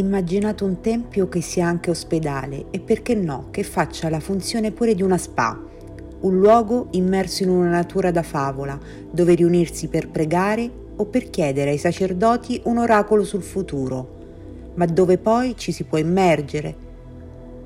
[0.00, 4.94] immaginato un tempio che sia anche ospedale e perché no, che faccia la funzione pure
[4.94, 5.58] di una spa,
[6.20, 8.78] un luogo immerso in una natura da favola,
[9.10, 14.18] dove riunirsi per pregare o per chiedere ai sacerdoti un oracolo sul futuro,
[14.74, 16.74] ma dove poi ci si può immergere,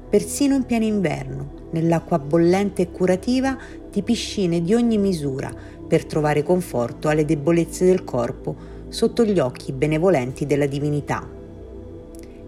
[0.09, 3.57] persino in pieno inverno, nell'acqua bollente e curativa
[3.91, 5.53] di piscine di ogni misura,
[5.87, 11.43] per trovare conforto alle debolezze del corpo sotto gli occhi benevolenti della divinità.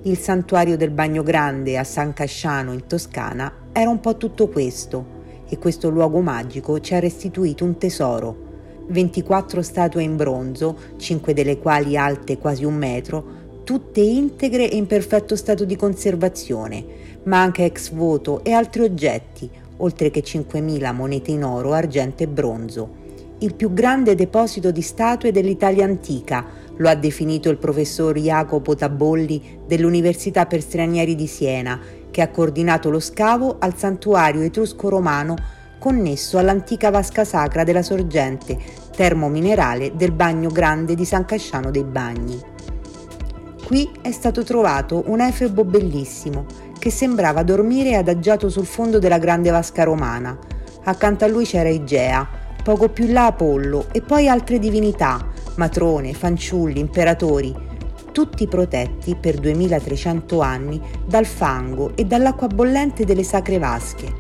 [0.07, 5.05] Il santuario del Bagno Grande a San Casciano in Toscana era un po' tutto questo
[5.49, 8.85] e questo luogo magico ci ha restituito un tesoro.
[8.87, 13.25] 24 statue in bronzo, 5 delle quali alte quasi un metro,
[13.65, 16.85] tutte integre e in perfetto stato di conservazione,
[17.25, 22.29] ma anche ex voto e altri oggetti, oltre che 5.000 monete in oro, argento e
[22.29, 23.05] bronzo
[23.39, 26.45] il più grande deposito di statue dell'Italia antica,
[26.79, 31.79] lo ha definito il professor Jacopo Tabolli dell'Università per stranieri di Siena,
[32.11, 35.37] che ha coordinato lo scavo al santuario etrusco-romano
[35.79, 38.59] connesso all'antica vasca sacra della sorgente
[38.97, 42.41] termominerale del Bagno Grande di San Casciano dei Bagni.
[43.67, 46.47] Qui è stato trovato un efebo bellissimo
[46.79, 50.39] che sembrava dormire adagiato sul fondo della grande vasca romana.
[50.85, 52.36] Accanto a lui c'era Igea,
[52.67, 57.55] poco più là Apollo e poi altre divinità, matrone, fanciulli, imperatori,
[58.11, 64.13] tutti protetti per 2300 anni dal fango e dall'acqua bollente delle sacre vasche.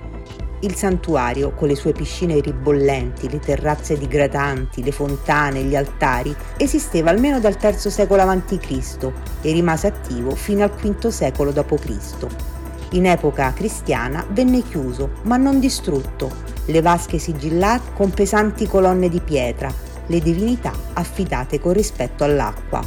[0.60, 7.10] Il santuario, con le sue piscine ribollenti, le terrazze digradanti, le fontane, gli altari, esisteva
[7.10, 9.12] almeno dal III secolo a.C.
[9.42, 12.26] e rimase attivo fino al V secolo d.C.
[12.90, 19.20] In epoca cristiana venne chiuso, ma non distrutto, le vasche sigillate con pesanti colonne di
[19.20, 19.72] pietra,
[20.06, 22.80] le divinità affidate con rispetto all'acqua.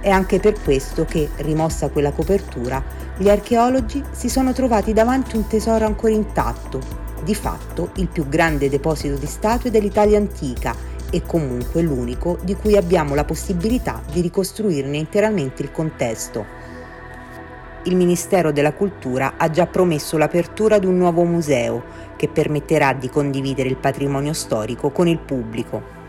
[0.00, 2.82] È anche per questo che, rimossa quella copertura,
[3.16, 6.80] gli archeologi si sono trovati davanti un tesoro ancora intatto,
[7.22, 10.74] di fatto il più grande deposito di statue dell'Italia antica
[11.10, 16.61] e comunque l'unico di cui abbiamo la possibilità di ricostruirne interamente il contesto.
[17.84, 21.82] Il Ministero della Cultura ha già promesso l'apertura di un nuovo museo
[22.16, 26.01] che permetterà di condividere il patrimonio storico con il pubblico.